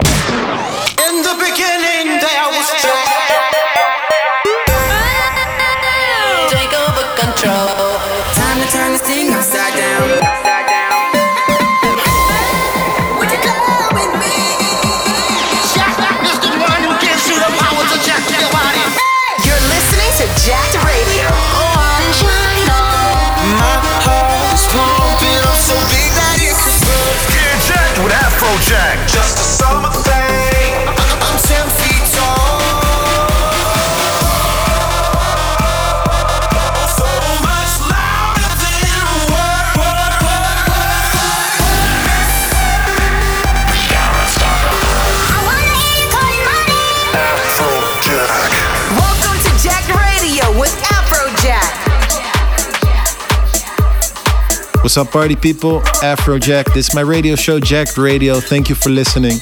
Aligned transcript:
In 0.00 1.22
the 1.22 1.34
beginning, 1.38 2.18
there 2.18 2.48
was 2.48 2.82
joy. 2.82 3.01
What's 54.82 54.96
up, 54.96 55.12
party 55.12 55.36
people? 55.36 55.80
Afrojack. 56.02 56.74
This 56.74 56.88
is 56.88 56.94
my 56.94 57.02
radio 57.02 57.36
show, 57.36 57.60
Jacked 57.60 57.96
Radio. 57.96 58.40
Thank 58.40 58.68
you 58.68 58.74
for 58.74 58.90
listening. 58.90 59.38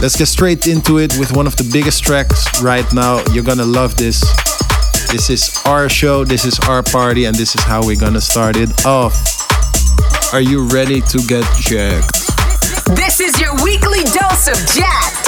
Let's 0.00 0.14
get 0.16 0.26
straight 0.26 0.68
into 0.68 0.98
it 0.98 1.18
with 1.18 1.34
one 1.34 1.48
of 1.48 1.56
the 1.56 1.68
biggest 1.72 2.04
tracks 2.04 2.62
right 2.62 2.86
now. 2.92 3.20
You're 3.32 3.42
gonna 3.42 3.64
love 3.64 3.96
this. 3.96 4.20
This 5.10 5.28
is 5.28 5.60
our 5.66 5.88
show, 5.88 6.24
this 6.24 6.44
is 6.44 6.56
our 6.68 6.84
party, 6.84 7.24
and 7.24 7.34
this 7.34 7.56
is 7.56 7.64
how 7.64 7.84
we're 7.84 7.98
gonna 7.98 8.20
start 8.20 8.56
it 8.56 8.86
off. 8.86 9.12
Are 10.32 10.40
you 10.40 10.68
ready 10.68 11.00
to 11.00 11.18
get 11.26 11.44
jacked? 11.58 12.30
This 12.94 13.18
is 13.18 13.40
your 13.40 13.54
weekly 13.64 14.04
dose 14.04 14.46
of 14.46 14.58
jacked. 14.72 15.23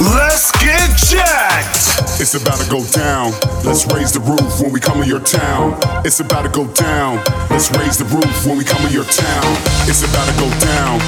Let's 0.00 0.50
get 0.52 0.96
jacked. 0.96 2.20
It's 2.20 2.34
about 2.34 2.58
to 2.60 2.68
go 2.70 2.80
down. 2.88 3.32
Let's 3.64 3.84
raise 3.92 4.12
the 4.12 4.20
roof 4.20 4.60
when 4.60 4.72
we 4.72 4.80
come 4.80 5.02
to 5.02 5.06
your 5.06 5.20
town. 5.20 5.78
It's 6.04 6.20
about 6.20 6.42
to 6.42 6.48
go 6.48 6.66
down. 6.72 7.20
Let's 7.50 7.70
raise 7.76 7.98
the 7.98 8.08
roof 8.08 8.46
when 8.46 8.56
we 8.56 8.64
come 8.64 8.80
to 8.80 8.92
your 8.92 9.04
town. 9.04 9.44
It's 9.84 10.00
about 10.00 10.24
to 10.24 10.34
go 10.40 10.48
down. 10.64 11.00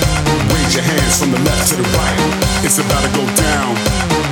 Raise 0.53 0.75
your 0.77 0.85
hands 0.85 1.21
from 1.21 1.33
the 1.33 1.41
left 1.41 1.69
to 1.71 1.77
the 1.77 1.89
right. 1.97 2.19
It's 2.65 2.79
about 2.79 3.01
to 3.01 3.11
go 3.17 3.25
down. 3.41 3.77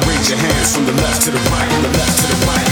Raise 0.05 0.29
your 0.29 0.39
hands 0.39 0.77
from 0.77 0.85
the 0.85 0.93
left 0.93 1.25
to 1.25 1.31
the 1.31 1.43
right, 1.49 1.71
the 1.81 1.89
left 1.97 2.21
to 2.21 2.27
the 2.29 2.39
right, 2.47 2.70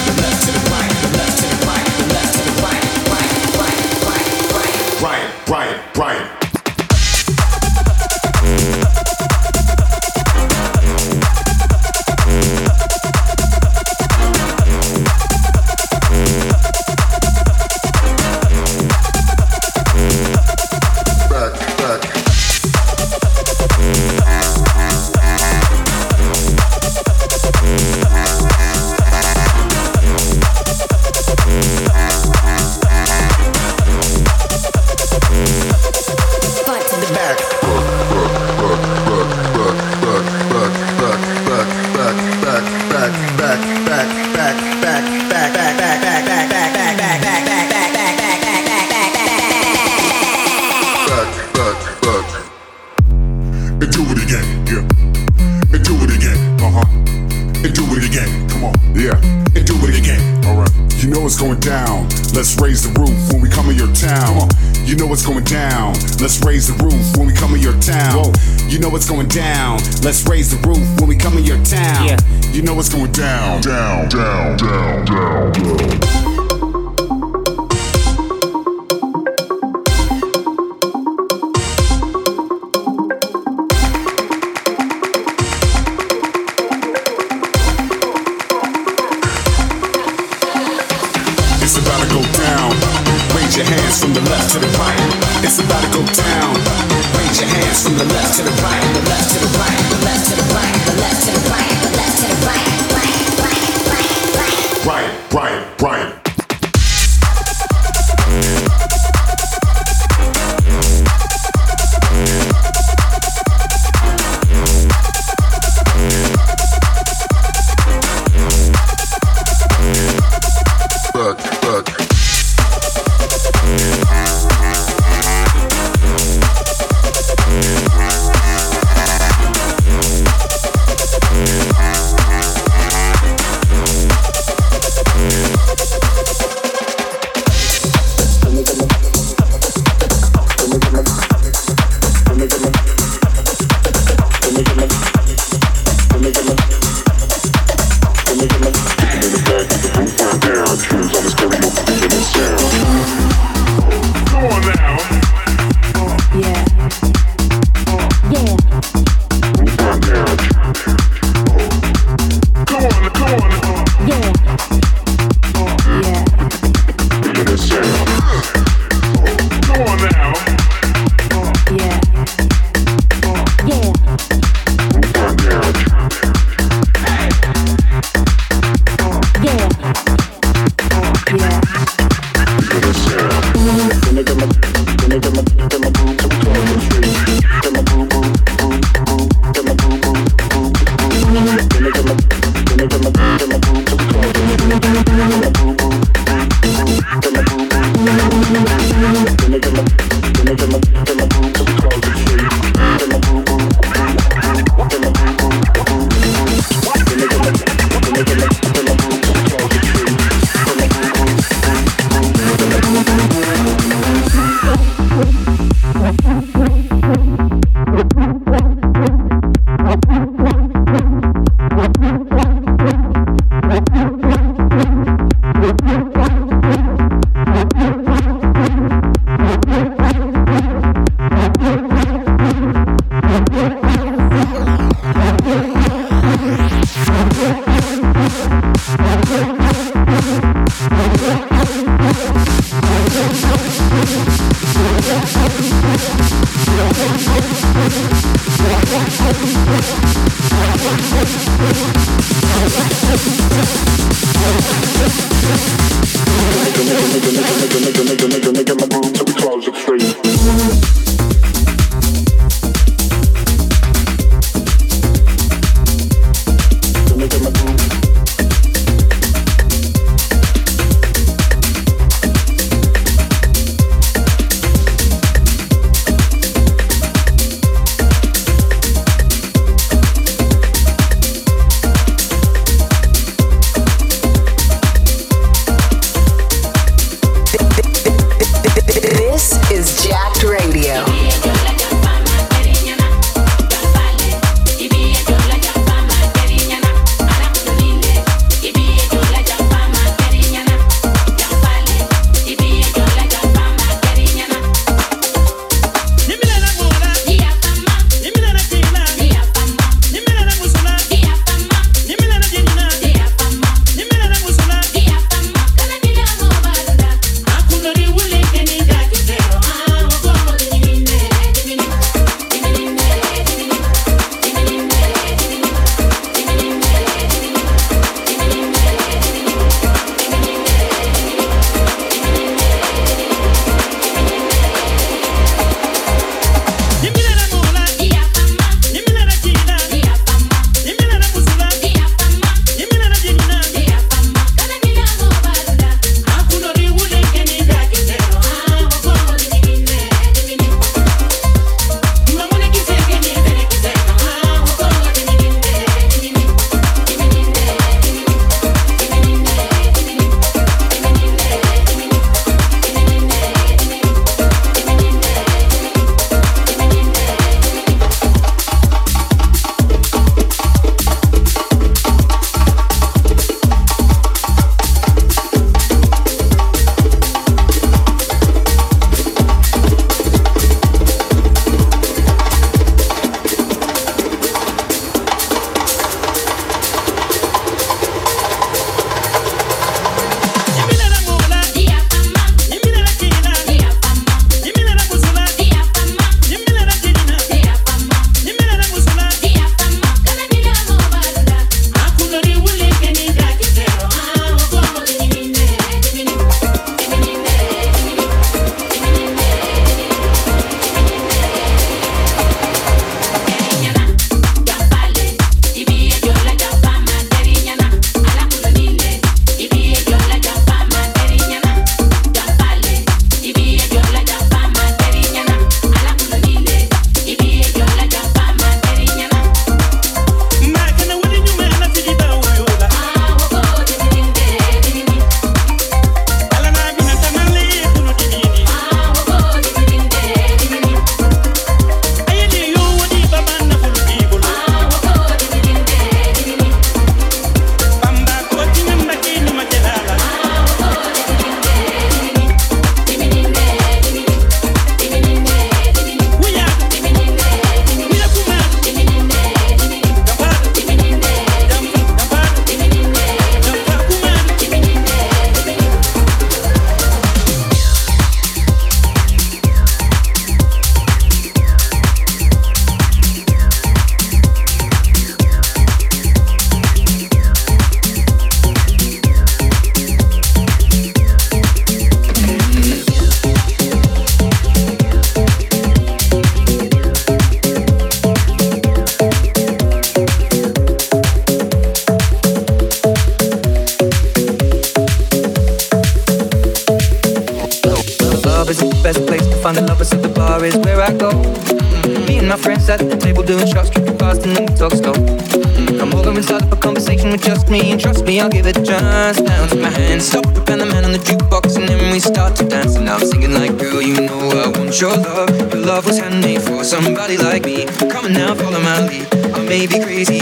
I'm 518.98 519.08
in 519.12 519.22
love 519.52 519.68
with 519.68 520.28
your 520.30 520.37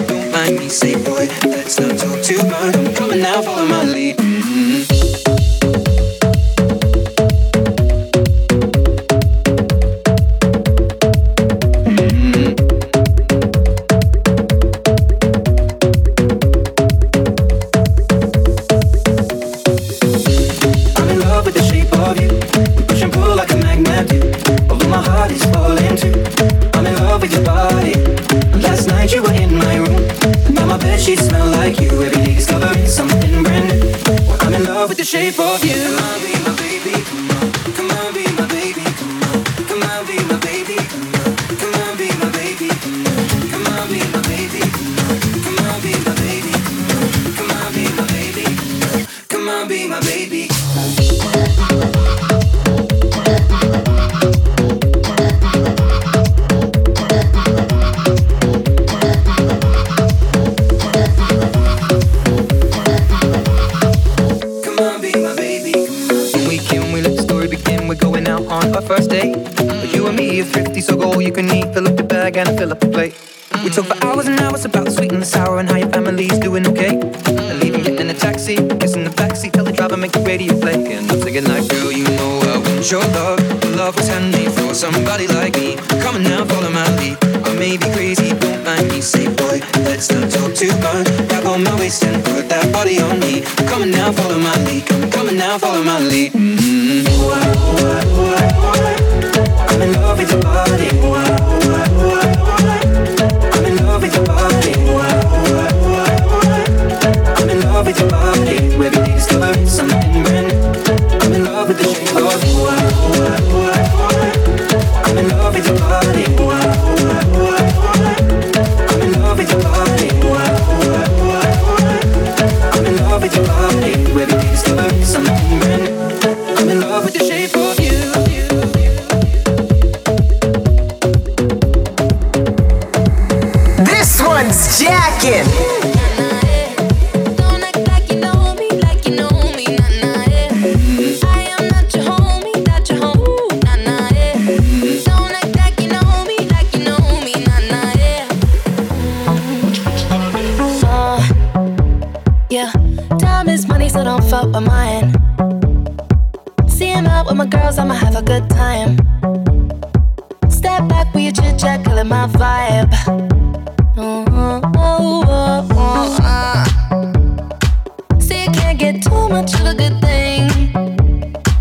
a 169.67 169.75
good 169.75 170.01
thing. 170.01 170.49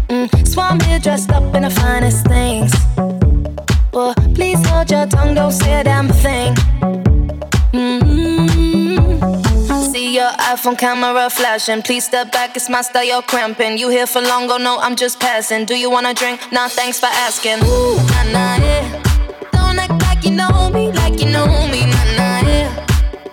Mm, 0.09 0.47
swam 0.47 0.79
here 0.81 0.99
dressed 0.99 1.31
up 1.31 1.55
in 1.55 1.63
the 1.63 1.69
finest 1.69 2.27
things. 2.27 2.71
Well, 3.91 4.13
please 4.35 4.63
hold 4.67 4.91
your 4.91 5.07
tongue, 5.07 5.33
don't 5.35 5.51
say 5.51 5.79
a 5.79 5.83
damn 5.83 6.09
thing. 6.09 6.53
Mm-hmm. 7.73 9.05
See 9.91 10.15
your 10.15 10.29
iPhone 10.53 10.77
camera 10.77 11.29
flashing. 11.29 11.81
Please 11.81 12.05
step 12.05 12.31
back, 12.31 12.55
it's 12.55 12.69
my 12.69 12.81
style, 12.81 13.03
you're 13.03 13.21
cramping. 13.23 13.77
You 13.77 13.89
here 13.89 14.07
for 14.07 14.21
long, 14.21 14.51
oh 14.51 14.57
no, 14.57 14.77
I'm 14.79 14.95
just 14.95 15.19
passing. 15.19 15.65
Do 15.65 15.75
you 15.75 15.89
wanna 15.89 16.13
drink? 16.13 16.39
Nah, 16.51 16.67
thanks 16.67 16.99
for 16.99 17.07
asking. 17.07 17.63
Ooh, 17.63 17.95
nah, 17.95 18.23
nah, 18.35 18.55
yeah. 18.57 19.01
Don't 19.51 19.79
act 19.79 20.01
like 20.03 20.23
you 20.23 20.31
know 20.31 20.69
me, 20.69 20.91
like 20.91 21.19
you 21.19 21.29
know 21.31 21.47
me, 21.71 21.85
nah, 21.85 22.05
nah, 22.17 22.47
yeah. 22.47 22.85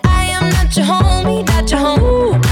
I 0.04 0.24
am 0.26 0.48
not 0.50 0.74
your 0.76 0.86
homie, 0.86 1.44
not 1.46 1.70
your 1.70 1.80
homie. 1.80 2.51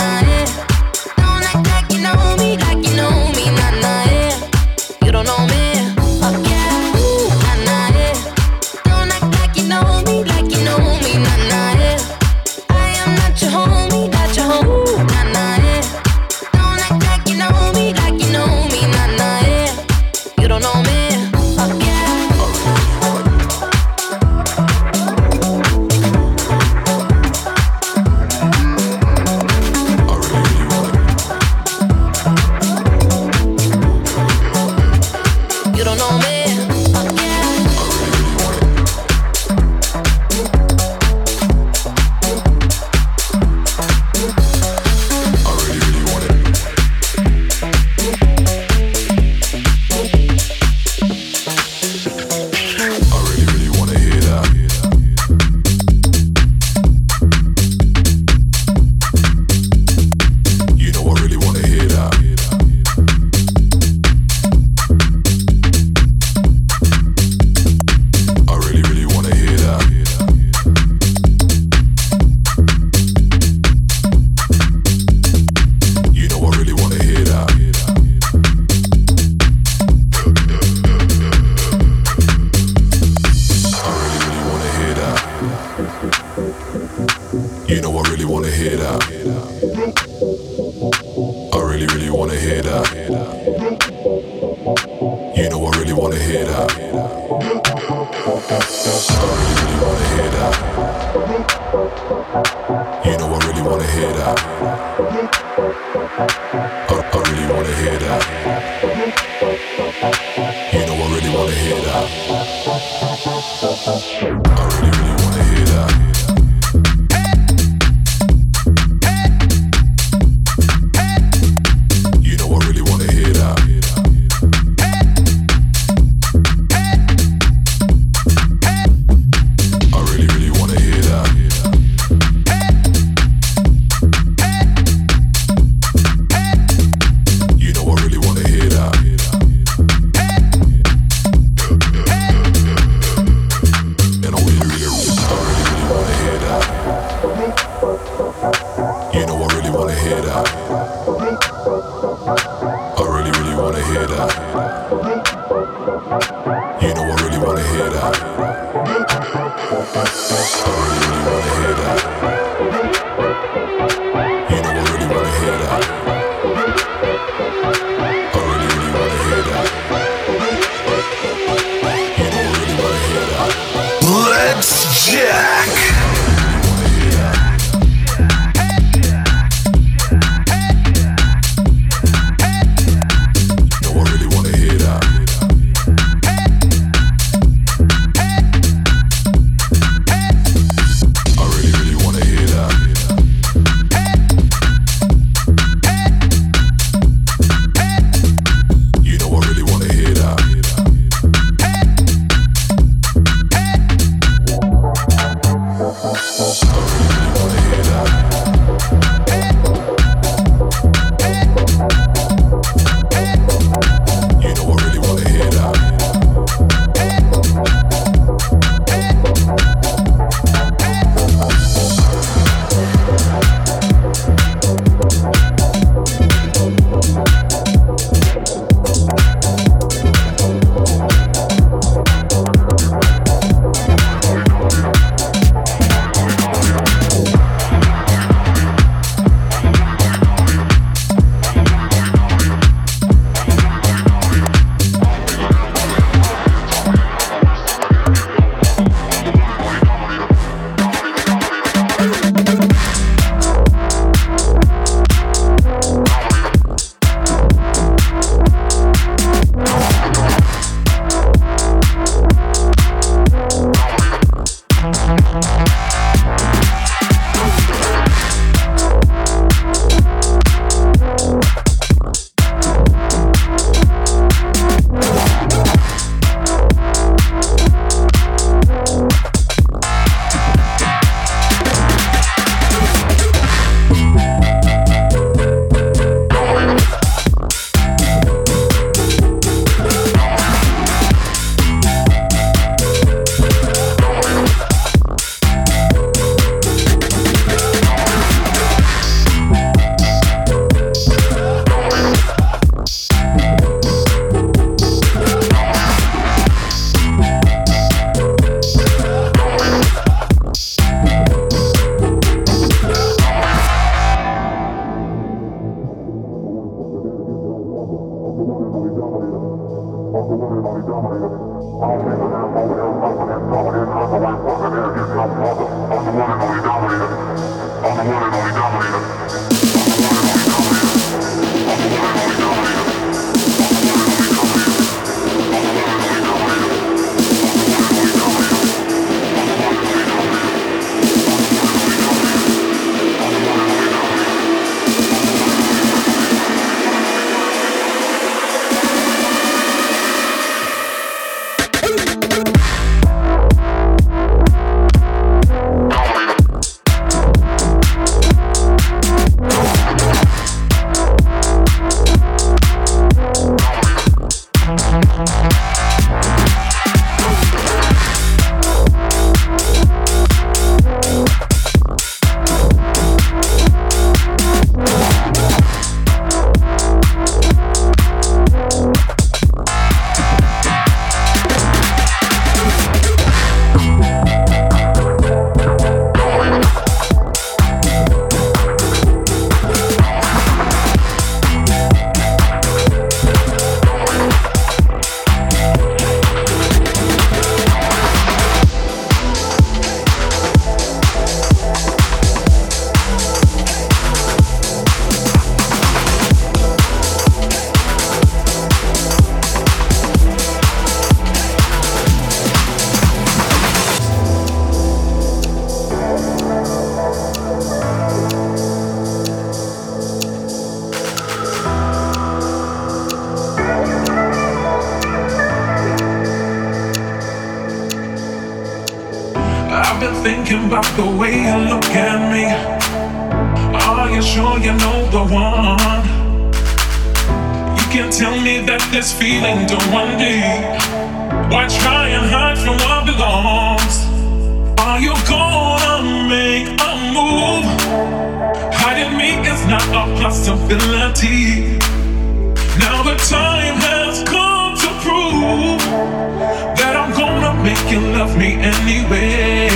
Make 457.63 457.91
you 457.91 457.99
love 457.99 458.35
me 458.37 458.53
anyway. 458.55 459.69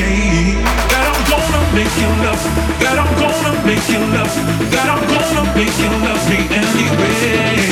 That 0.90 1.06
I'm 1.12 1.22
gonna 1.30 1.62
make 1.74 1.94
you 2.02 2.10
love. 2.26 2.42
That 2.82 2.98
I'm 2.98 3.12
gonna 3.22 3.54
make 3.66 3.88
you 3.90 4.02
love. 4.16 4.34
That 4.74 4.88
I'm 4.90 5.04
gonna 5.06 5.44
make 5.56 5.78
you 5.78 5.90
love 6.06 6.24
me 6.30 6.40
anyway. 6.62 7.65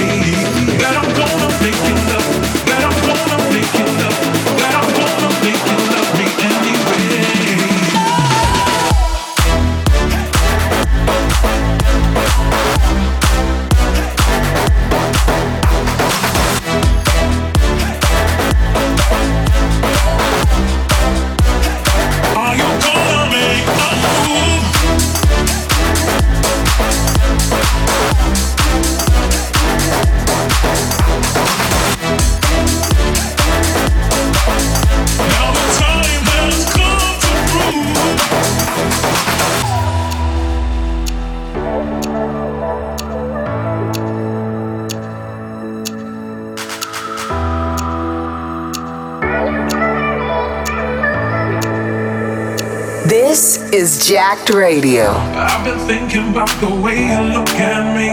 Jacked 54.05 54.49
Radio. 54.49 55.11
I've 55.11 55.63
been 55.63 55.79
thinking 55.87 56.31
about 56.31 56.49
the 56.59 56.67
way 56.67 57.07
you 57.07 57.21
look 57.31 57.47
at 57.51 57.95
me. 57.95 58.09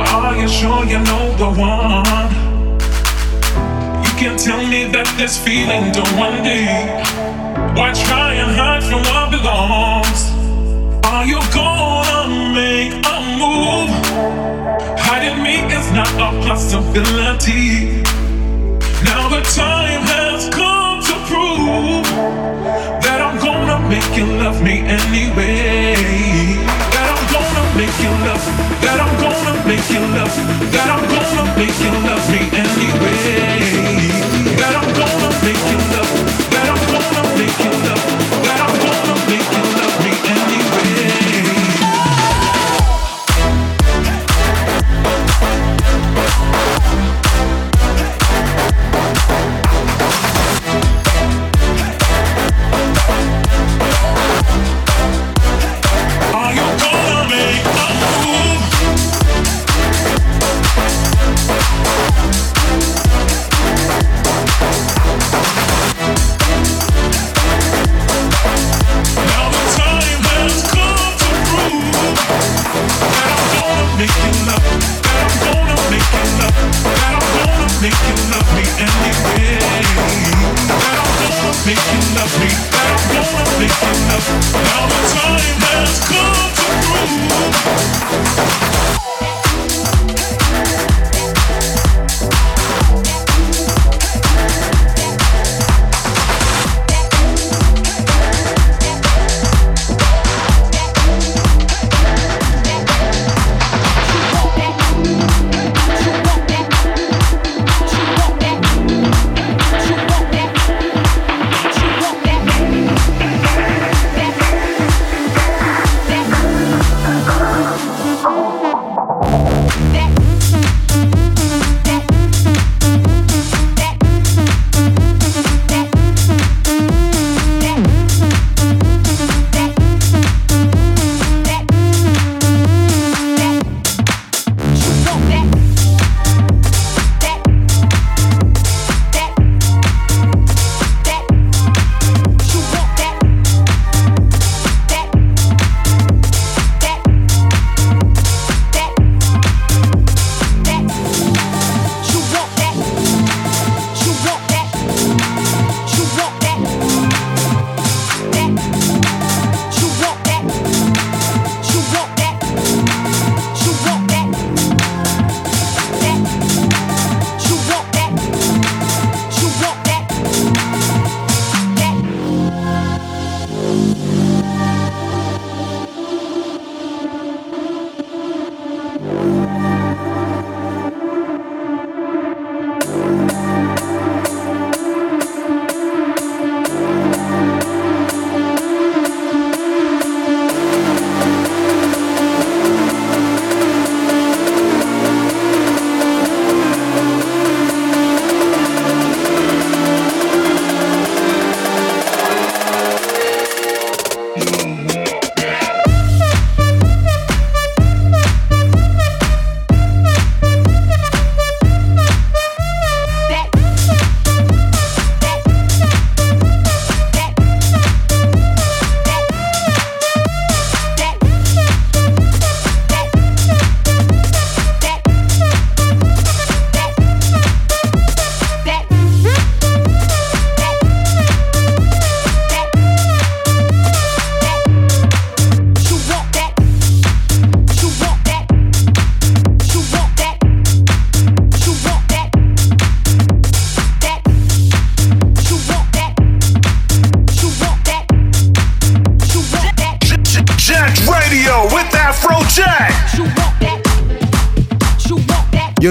Are 0.00 0.34
you 0.34 0.48
sure 0.48 0.86
you 0.86 1.00
know 1.00 1.36
the 1.36 1.50
one? 1.52 2.32
You 4.02 4.10
can't 4.16 4.40
tell 4.40 4.66
me 4.66 4.84
that 4.88 5.06
this 5.18 5.36
feeling 5.36 5.92
don't 5.92 6.10
run 6.16 6.42
deep. 6.42 6.88
Why 7.76 7.92
try 7.92 8.40
and 8.40 8.56
hide 8.56 8.82
from 8.82 9.02
what 9.12 9.30
belongs? 9.30 10.32
Are 11.12 11.26
you 11.26 11.40
gonna 11.52 12.32
make 12.56 13.04
a 13.04 13.20
move? 13.36 13.92
Hiding 14.98 15.42
me 15.42 15.60
is 15.76 15.92
not 15.92 16.08
a 16.14 16.32
possibility. 16.48 18.00
Now 19.04 19.28
the 19.28 19.42
time 19.52 20.00
has 20.08 20.48
come 20.48 21.02
to 21.02 21.14
prove 21.28 22.33
make 23.88 24.16
you 24.16 24.26
love 24.26 24.62
me 24.62 24.80
anyway. 24.80 25.94
That 26.92 27.06
I'm 27.12 27.24
gonna 27.32 27.64
make 27.76 27.96
you 28.04 28.12
love. 28.26 28.44
That 28.82 28.98
I'm 29.00 29.14
gonna 29.20 29.54
make 29.68 29.88
you 29.90 30.02
love. 30.16 30.34
That 30.72 30.88
I'm 30.94 31.04
gonna 31.14 31.44
make 31.58 31.78
you 31.84 31.92
love 32.08 32.24
me 32.30 32.40
anyway. 32.62 33.74
That 34.60 34.74
I'm 34.80 34.90
gonna 34.94 35.30
make 35.44 35.62
you 35.70 35.78
love. 35.96 36.23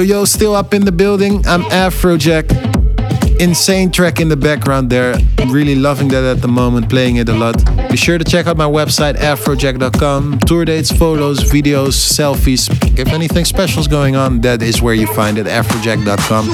Yo 0.04 0.26
still 0.26 0.54
up 0.54 0.74
in 0.74 0.84
the 0.84 0.92
building. 0.92 1.48
I'm 1.48 1.62
Afrojack. 1.64 2.52
Insane 3.40 3.90
track 3.90 4.20
in 4.20 4.28
the 4.28 4.36
background 4.36 4.90
there. 4.90 5.16
Really 5.48 5.76
loving 5.76 6.10
that 6.10 6.24
at 6.26 6.42
the 6.42 6.50
moment, 6.50 6.90
playing 6.90 7.16
it 7.16 7.30
a 7.30 7.34
lot. 7.34 7.56
Be 7.90 7.96
sure 7.96 8.18
to 8.18 8.24
check 8.26 8.46
out 8.48 8.58
my 8.58 8.66
website, 8.66 9.16
afrojack.com. 9.16 10.40
Tour 10.40 10.66
dates, 10.66 10.92
photos, 10.92 11.40
videos, 11.40 11.94
selfies. 11.94 12.70
If 13.00 13.08
anything 13.10 13.46
special 13.46 13.80
is 13.80 13.88
going 13.88 14.18
on, 14.18 14.42
that 14.42 14.62
is 14.62 14.82
where 14.82 14.94
you 14.94 15.08
find 15.08 15.38
it, 15.38 15.46
afrojack.com. 15.46 16.50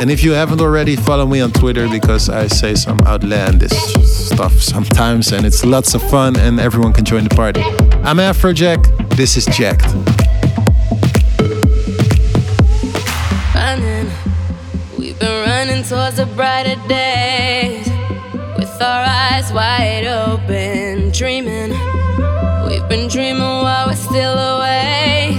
And 0.00 0.10
if 0.10 0.22
you 0.22 0.32
haven't 0.32 0.60
already, 0.60 0.94
follow 0.94 1.26
me 1.26 1.40
on 1.40 1.52
Twitter 1.52 1.88
because 1.88 2.28
I 2.28 2.48
say 2.48 2.74
some 2.74 3.00
outlandish 3.06 3.72
stuff 4.04 4.52
sometimes 4.60 5.32
and 5.32 5.46
it's 5.46 5.64
lots 5.64 5.94
of 5.94 6.02
fun 6.10 6.36
and 6.38 6.60
everyone 6.60 6.92
can 6.92 7.04
join 7.04 7.24
the 7.24 7.34
party. 7.34 7.62
I'm 8.04 8.18
Afrojack. 8.18 9.16
This 9.16 9.36
is 9.36 9.46
Jacked. 9.46 10.07
Running 15.78 15.88
towards 15.88 16.16
the 16.16 16.26
brighter 16.34 16.76
days. 16.88 17.88
With 18.56 18.82
our 18.82 19.04
eyes 19.06 19.52
wide 19.52 20.06
open, 20.06 21.10
dreaming. 21.12 21.70
We've 22.66 22.88
been 22.88 23.08
dreaming 23.08 23.62
while 23.62 23.86
we're 23.86 23.94
still 23.94 24.36
awake. 24.38 25.36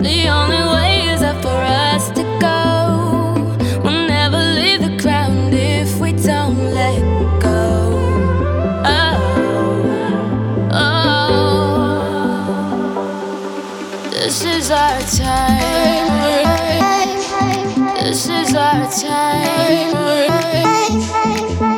The 0.00 0.28
only 0.28 0.62
way 0.74 1.08
is 1.12 1.22
up 1.22 1.42
for 1.42 1.48
us 1.48 2.08
to 2.10 2.22
go. 2.40 3.34
We'll 3.82 4.06
never 4.06 4.38
leave 4.38 4.80
the 4.80 4.96
ground 5.02 5.54
if 5.54 5.98
we 6.00 6.12
don't 6.12 6.72
let 6.72 7.00
go. 7.42 7.92
Oh, 8.86 9.18
oh. 10.72 11.40
This 14.10 14.44
is 14.44 14.70
our 14.70 15.00
time. 15.02 15.63
Time. 19.00 19.92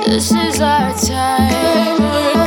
This 0.05 0.33
is 0.33 0.61
our 0.61 0.93
time. 0.95 2.46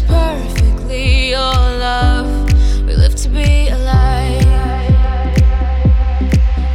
Perfectly. 0.00 1.30
Your 1.30 1.52
love, 1.52 2.52
we 2.86 2.94
live 2.94 3.14
to 3.16 3.28
be 3.28 3.68
alive. 3.68 4.44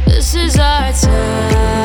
This 0.06 0.34
is 0.34 0.58
our 0.58 0.92
time. 0.92 1.79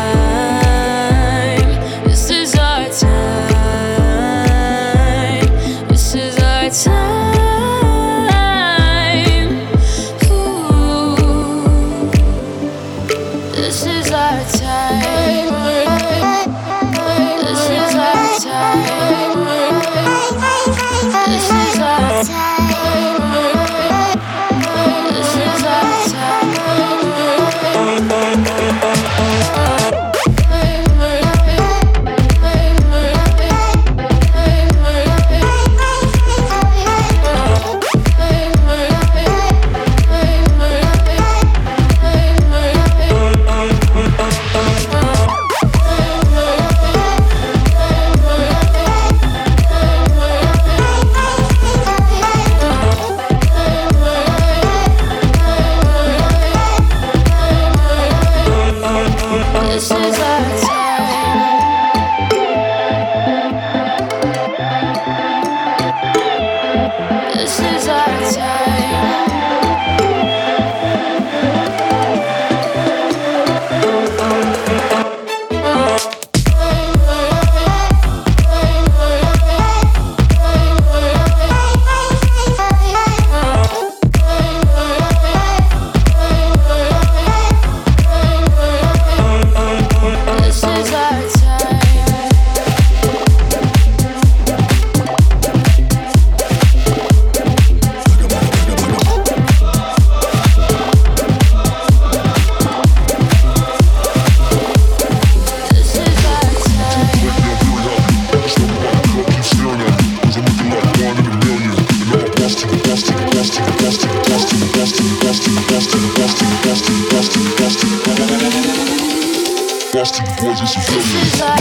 This 120.58 121.36
is 121.36 121.42
our 121.42 121.55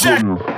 check. 0.00 0.57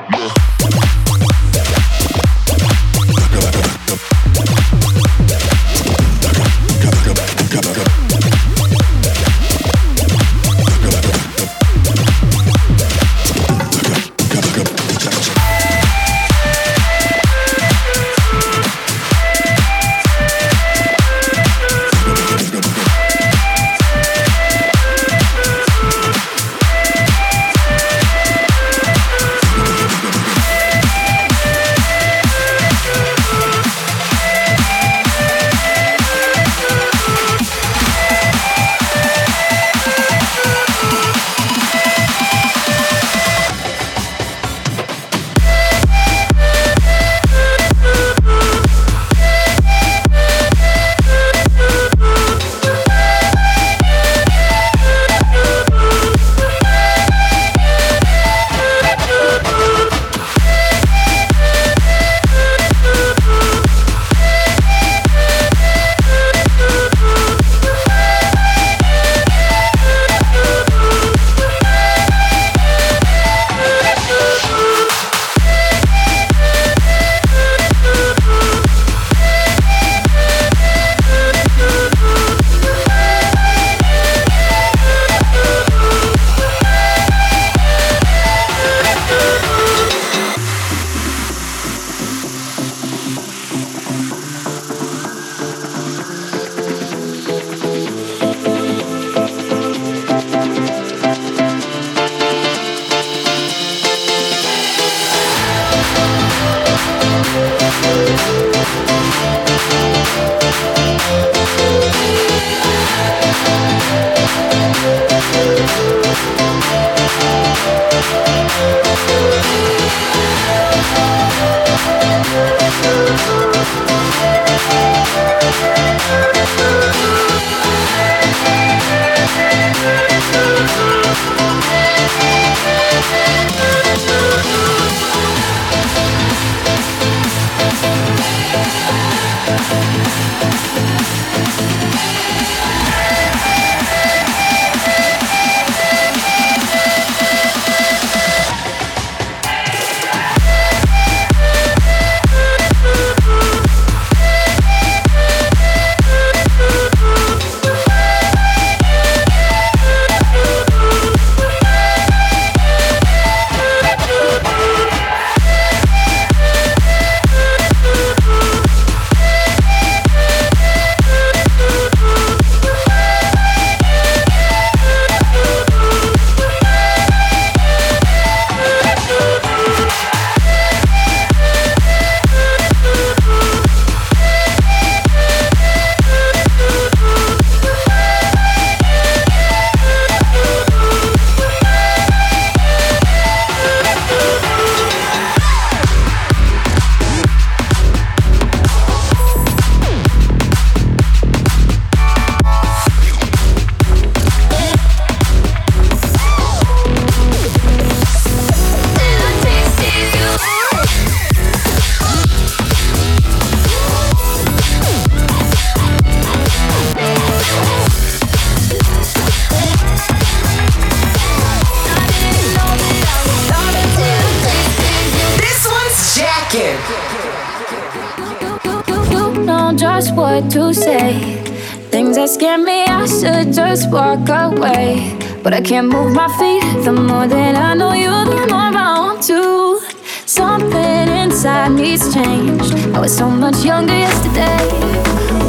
walk 233.90 234.28
away. 234.28 235.16
But 235.42 235.52
I 235.52 235.60
can't 235.60 235.88
move 235.88 236.14
my 236.14 236.28
feet. 236.38 236.84
The 236.84 236.92
more 236.92 237.26
that 237.26 237.56
I 237.56 237.74
know 237.74 237.92
you, 237.92 238.10
the 238.10 238.46
more 238.48 238.72
I 238.74 238.98
want 239.00 239.22
to. 239.24 239.80
Something 240.26 241.08
inside 241.08 241.70
me's 241.70 242.12
changed. 242.14 242.74
I 242.94 243.00
was 243.00 243.16
so 243.16 243.28
much 243.28 243.64
younger 243.64 243.96
yesterday. 243.96 244.58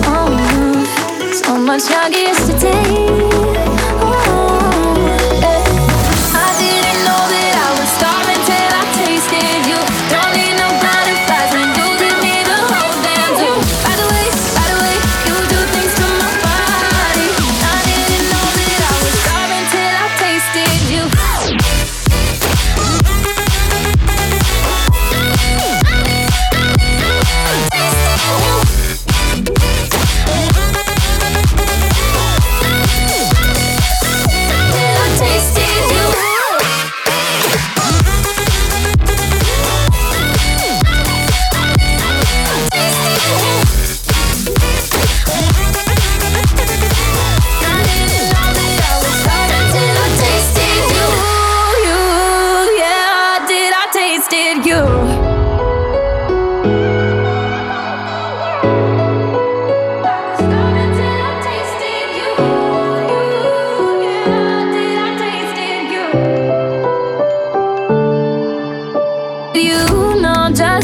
Oh, 0.06 1.42
so 1.44 1.58
much 1.58 1.90
younger 1.90 2.18
yesterday. 2.18 3.41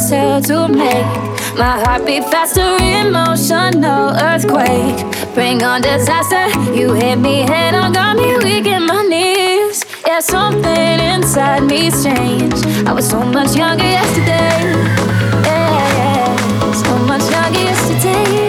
To 0.09 0.69
make 0.69 1.05
my 1.57 1.83
heart 1.83 2.05
beat 2.05 2.23
faster, 2.25 2.77
emotional 2.79 4.15
earthquake. 4.15 4.95
Bring 5.33 5.63
on 5.63 5.81
disaster. 5.81 6.47
You 6.71 6.93
hit 6.93 7.17
me 7.17 7.41
head 7.41 7.75
on, 7.75 7.91
got 7.91 8.15
me 8.15 8.37
weak 8.37 8.67
in 8.67 8.85
my 8.85 9.01
knees. 9.03 9.83
Yeah, 10.05 10.21
something 10.21 10.99
inside 11.13 11.63
me's 11.63 12.05
changed. 12.05 12.65
I 12.87 12.93
was 12.93 13.09
so 13.09 13.19
much 13.19 13.57
younger 13.57 13.83
yesterday. 13.83 14.71
Yeah, 15.43 15.97
yeah. 15.97 16.71
so 16.71 16.97
much 16.99 17.29
younger 17.29 17.59
yesterday. 17.59 18.46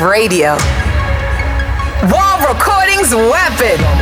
Radio. 0.00 0.56
Wall 2.10 2.38
Recordings 2.48 3.14
Weapon. 3.14 4.01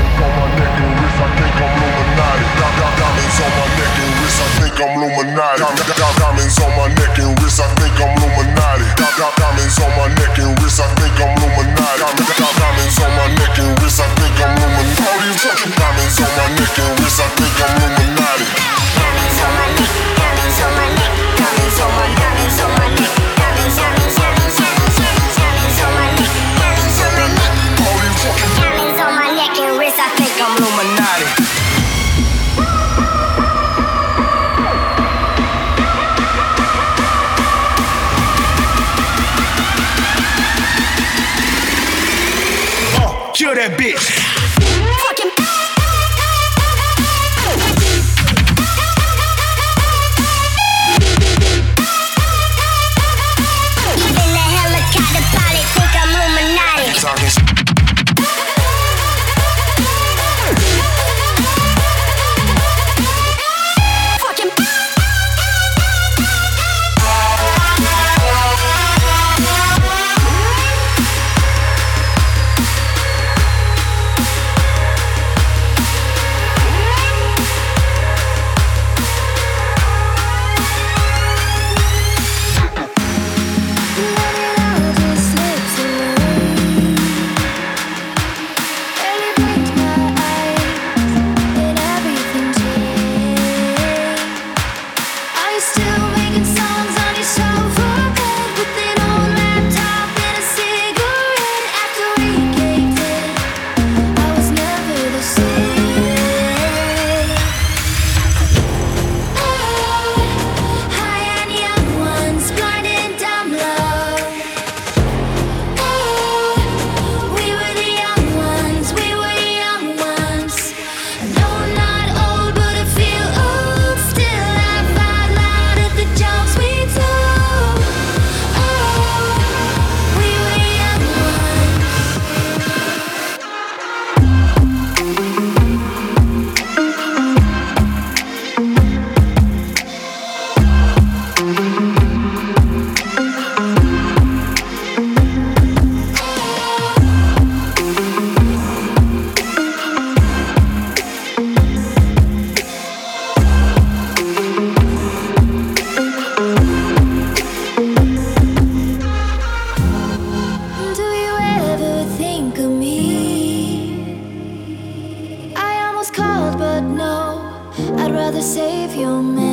Rather 168.40 168.54
save 168.54 168.94
your 168.94 169.22
memory. 169.22 169.49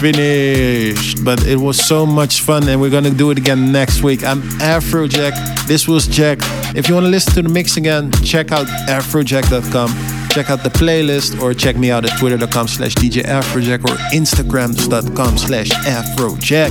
Finished. 0.00 1.24
But 1.24 1.46
it 1.46 1.56
was 1.56 1.84
so 1.84 2.06
much 2.06 2.40
fun, 2.42 2.68
and 2.68 2.80
we're 2.80 2.90
gonna 2.90 3.10
do 3.10 3.30
it 3.30 3.38
again 3.38 3.72
next 3.72 4.02
week. 4.02 4.24
I'm 4.24 4.42
Afrojack. 4.60 5.66
This 5.66 5.86
was 5.88 6.06
Jack. 6.06 6.38
If 6.74 6.88
you 6.88 6.94
wanna 6.94 7.08
listen 7.08 7.34
to 7.34 7.42
the 7.42 7.48
mix 7.48 7.76
again, 7.76 8.10
check 8.24 8.52
out 8.52 8.66
afrojack.com. 8.88 9.90
Check 10.30 10.50
out 10.50 10.62
the 10.62 10.70
playlist 10.70 11.40
or 11.40 11.54
check 11.54 11.76
me 11.76 11.90
out 11.90 12.04
at 12.04 12.18
twitter.com 12.18 12.68
slash 12.68 12.94
DJ 12.94 13.24
Afrojack 13.24 13.80
or 13.84 13.96
Instagram.com 14.12 15.38
slash 15.38 15.70
Afrojack. 15.70 16.70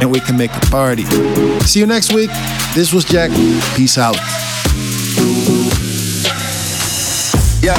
And 0.00 0.10
we 0.10 0.20
can 0.20 0.36
make 0.36 0.50
a 0.54 0.60
party. 0.66 1.04
See 1.60 1.80
you 1.80 1.86
next 1.86 2.12
week. 2.12 2.30
This 2.74 2.92
was 2.92 3.04
Jack. 3.04 3.30
Peace 3.76 3.98
out. 3.98 4.16
Yeah, 7.62 7.78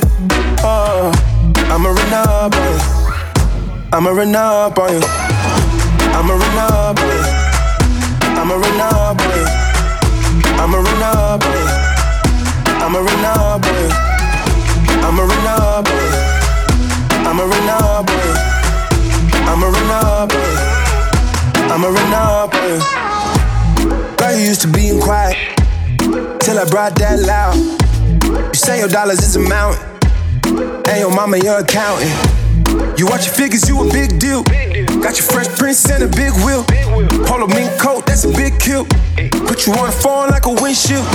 Oh, 0.63 1.11
I'ma 1.73 1.89
run 1.89 2.13
up 2.13 2.53
on 2.55 2.61
you. 2.61 2.79
I'ma 3.93 4.09
run 4.11 4.35
up 4.35 4.77
on 4.77 4.93
you. 4.93 5.01
I'ma 6.13 6.33
run 6.33 6.57
up 6.57 6.99
on 6.99 7.07
you. 7.09 7.23
I'ma 8.37 8.55
run 8.55 8.79
up 8.79 9.21
on 9.21 9.31
you. 9.33 9.45
I'ma 10.61 10.77
run 10.77 11.01
up 11.01 11.43
on 11.45 11.53
you. 11.57 11.65
I'ma 12.77 12.99
run 12.99 13.25
up 13.25 13.65
on 13.65 13.73
you. 13.73 13.89
I'ma 15.01 15.23
run 15.23 15.47
up 15.47 15.87
on 15.89 15.97
you. 15.97 16.21
I'ma 17.25 17.43
run 17.43 17.69
up 17.69 18.09
on 18.11 18.17
you. 18.21 18.35
I'ma 19.49 19.65
run 19.65 19.91
up 19.91 20.31
on 20.31 20.45
you. 20.45 20.61
I'ma 21.73 21.87
run 21.87 22.13
up 22.13 22.53
on 22.53 22.63
you. 22.69 22.79
Girl, 24.17 24.33
you 24.37 24.43
used 24.45 24.61
to 24.61 24.67
being 24.67 24.99
quiet 25.01 25.37
till 26.39 26.59
I 26.59 26.65
brought 26.69 26.95
that 26.95 27.19
loud. 27.19 27.55
You 27.55 28.53
say 28.53 28.79
your 28.79 28.89
dollars 28.89 29.19
is 29.23 29.35
a 29.35 29.39
mountain, 29.39 29.81
and 30.91 30.99
your 30.99 31.15
mama 31.15 31.37
your 31.37 31.59
accountant. 31.59 32.11
You 32.99 33.07
watch 33.07 33.25
your 33.25 33.35
figures, 33.35 33.67
you 33.67 33.79
a 33.79 33.91
big 33.91 34.19
deal. 34.19 34.43
Got 34.99 35.17
your 35.17 35.27
fresh 35.31 35.47
prince 35.57 35.89
and 35.89 36.03
a 36.03 36.07
big 36.07 36.33
wheel. 36.43 36.63
Polo 37.25 37.47
mink 37.47 37.71
coat, 37.79 38.05
that's 38.05 38.25
a 38.25 38.31
big 38.31 38.59
kill. 38.59 38.85
Put 39.47 39.65
you 39.65 39.73
on 39.73 39.87
the 39.87 39.95
phone 40.03 40.29
like 40.29 40.45
a 40.45 40.53
windshield. 40.53 41.07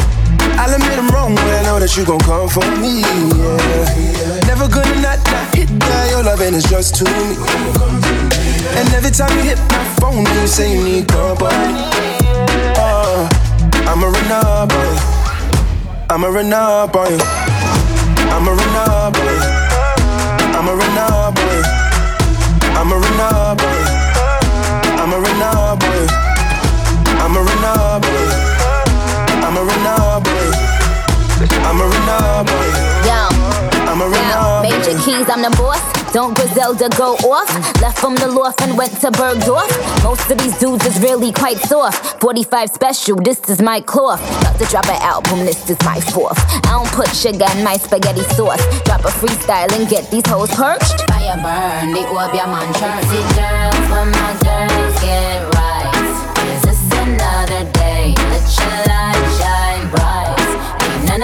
I'll 0.56 0.72
admit 0.72 0.98
I'm 0.98 1.08
wrong, 1.08 1.34
but 1.34 1.44
I 1.44 1.62
know 1.62 1.78
that 1.78 1.96
you 1.96 2.04
gon' 2.04 2.20
come 2.20 2.48
for 2.48 2.64
me. 2.80 3.04
Yeah. 3.04 4.46
Never 4.48 4.66
gonna 4.68 4.96
not, 5.04 5.20
not 5.28 5.54
hit 5.54 5.68
that. 5.68 6.10
Your 6.10 6.24
loving 6.24 6.54
is 6.54 6.64
just 6.64 6.96
to 6.96 7.04
me. 7.04 7.36
And 8.80 8.88
every 8.96 9.10
time 9.10 9.30
you 9.36 9.44
hit 9.44 9.58
my 9.68 9.84
phone, 10.00 10.24
you 10.24 10.46
say 10.46 10.72
you 10.72 10.82
need 10.82 11.08
company. 11.08 11.84
Uh, 12.80 13.28
I'ma 13.84 14.08
run 14.08 14.32
up 14.32 14.72
on 14.72 14.86
you. 14.88 15.00
I'ma 16.08 16.28
run 16.28 16.52
up 16.52 16.96
on 16.96 17.12
you. 17.12 17.18
I'ma 18.32 18.50
run 18.50 18.74
up 18.74 19.16
on 19.16 19.16
you. 19.16 19.16
I'ma 19.16 19.16
run 19.16 19.16
up 19.16 19.16
on 19.16 19.60
you. 19.60 19.65
I'm 20.66 20.72
a 20.72 20.82
Renard 20.82 21.34
boy. 21.36 21.62
I'm 22.74 22.90
a 22.90 22.96
Renard 22.98 23.58
boy. 23.58 23.82
I'm 24.98 25.12
a 25.12 25.18
Renard 25.20 25.78
boy. 25.78 26.06
I'm 27.22 27.36
a 27.36 27.40
Renard 27.40 28.02
boy. 28.02 28.26
I'm 29.46 29.56
a 29.56 29.62
Renard 29.62 30.24
boy. 30.24 30.50
I'm 31.62 31.80
a 31.80 31.86
Renard 31.86 32.46
boy. 32.48 32.68
Yo. 33.06 33.28
I'm 33.86 34.00
a 34.00 34.06
Renard 34.06 34.64
boy. 34.64 34.76
Major 34.76 34.98
Keys, 35.04 35.30
I'm 35.30 35.42
the 35.42 35.50
boss. 35.56 36.05
Don't 36.16 36.34
Griselda 36.34 36.88
go 36.96 37.12
off? 37.28 37.46
Left 37.82 37.98
from 37.98 38.14
the 38.14 38.26
loft 38.26 38.62
and 38.62 38.78
went 38.78 38.90
to 39.02 39.10
Bergdorf. 39.10 39.68
Most 40.02 40.30
of 40.30 40.38
these 40.38 40.58
dudes 40.58 40.86
is 40.86 40.98
really 41.00 41.30
quite 41.30 41.58
soft. 41.58 42.22
45 42.22 42.70
special, 42.70 43.16
this 43.16 43.38
is 43.50 43.60
my 43.60 43.82
cloth. 43.82 44.22
About 44.40 44.58
to 44.58 44.64
drop 44.64 44.88
an 44.88 45.02
album, 45.02 45.40
this 45.40 45.68
is 45.68 45.76
my 45.84 46.00
fourth. 46.00 46.38
I 46.64 46.70
don't 46.72 46.90
put 46.92 47.14
sugar 47.14 47.44
in 47.54 47.62
my 47.62 47.76
spaghetti 47.76 48.22
sauce. 48.32 48.64
Drop 48.84 49.04
a 49.04 49.12
freestyle 49.12 49.70
and 49.78 49.86
get 49.90 50.10
these 50.10 50.26
hoes 50.26 50.48
perched. 50.54 51.06
Fire 51.06 51.36
burn, 51.36 51.92
the 51.92 52.08
orb 52.08 52.32
your 52.32 52.46
man 52.46 52.72
Jersey 52.72 53.20
girls, 53.36 53.84
when 53.92 54.08
my 54.16 54.32
girls 54.40 54.96
get 55.04 55.44
right. 55.52 55.92
Is 56.48 56.62
this 56.62 56.98
another 56.98 57.70
day? 57.72 58.14
Let 58.16 58.86
your. 58.88 58.95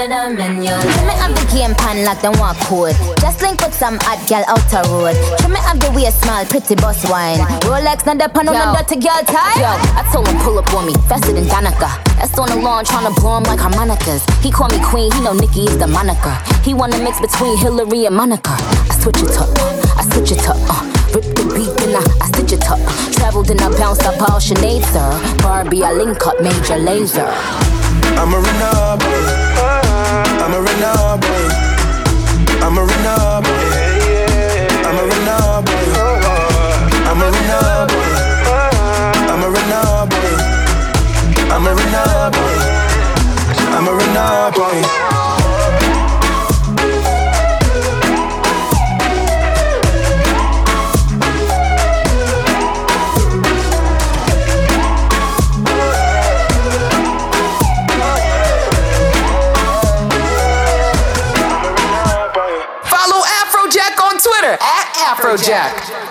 Ain't 0.02 0.10
none 0.10 0.32
of 0.32 0.36
them 0.36 0.58
in 0.58 0.66
your 0.66 0.74
Trim 0.82 1.06
me 1.06 1.14
up 1.14 1.30
the 1.30 1.46
game 1.54 1.78
pan 1.78 2.02
like 2.02 2.18
them 2.26 2.34
walk 2.42 2.58
code. 2.66 2.98
Just 3.22 3.38
link 3.38 3.62
with 3.62 3.70
some 3.70 4.02
hot 4.02 4.18
gal 4.26 4.42
out 4.50 4.58
the 4.66 4.82
road. 4.90 5.14
Trim 5.38 5.54
me 5.54 5.62
up 5.62 5.78
the 5.78 5.94
way 5.94 6.10
smile, 6.10 6.42
pretty 6.50 6.74
boss 6.74 7.06
wine. 7.06 7.38
Rolex, 7.70 8.02
not 8.02 8.18
the 8.18 8.26
pan 8.26 8.50
on 8.50 8.58
the 8.58 8.66
dirty 8.82 8.98
girl 8.98 9.22
tie. 9.22 9.54
Yo, 9.62 9.70
I 9.94 10.02
told 10.10 10.26
him 10.26 10.42
pull 10.42 10.58
up 10.58 10.66
on 10.74 10.90
me, 10.90 10.94
faster 11.06 11.30
than 11.30 11.46
Danica. 11.46 12.02
That's 12.18 12.34
on 12.34 12.50
the 12.50 12.58
lawn 12.58 12.82
trying 12.82 13.06
to 13.06 13.14
blow 13.14 13.38
him 13.38 13.46
like 13.46 13.62
harmonicas. 13.62 14.26
He 14.42 14.50
call 14.50 14.74
me 14.74 14.82
queen, 14.82 15.06
he 15.14 15.22
know 15.22 15.38
Nicki 15.38 15.70
is 15.70 15.78
the 15.78 15.86
moniker. 15.86 16.34
He 16.66 16.74
wanna 16.74 16.98
mix 16.98 17.22
between 17.22 17.54
Hillary 17.62 18.10
and 18.10 18.16
Monica. 18.18 18.58
I 18.90 18.98
switch 18.98 19.22
it 19.22 19.38
up, 19.38 19.54
I 19.94 20.02
switch 20.10 20.34
it 20.34 20.42
up, 20.50 20.58
uh. 20.66 20.82
Rip 21.14 21.30
the 21.38 21.46
beat 21.54 21.78
and 21.86 21.94
I, 21.94 22.02
I 22.18 22.26
stitch 22.34 22.58
it 22.58 22.66
up. 22.66 22.82
Traveled 23.14 23.54
and 23.54 23.60
I 23.62 23.70
bounced 23.78 24.02
up 24.02 24.18
all 24.18 24.42
Sinead, 24.42 24.82
sir. 24.90 25.14
Barbie, 25.46 25.86
I 25.86 25.94
link 25.94 26.26
up 26.26 26.42
Major 26.42 26.82
Lazer. 26.82 27.30
I'ma 28.18 28.42
run 28.42 28.62
up 28.98 29.41
runner 30.82 31.18
boy. 31.18 31.46
I'm 32.62 32.78
a 32.78 32.84
runner 32.84 33.40
boy. 33.42 33.66
I'm 34.86 34.98
a 34.98 35.04
runner 35.10 35.62
boy. 35.62 35.86
I'm 37.08 37.20
a 37.20 37.26
runner 37.30 37.86
boy. 37.88 38.10
I'm 39.30 39.42
a 39.42 39.48
runner 39.50 40.06
boy. 40.10 40.32
I'm 41.54 41.66
a 41.66 41.74
runner 41.74 42.30
boy. 42.30 42.58
I'm 43.76 43.86
a 43.86 43.92
runner 43.92 44.50
boy. 44.52 45.01
Afrojack. 65.32 66.01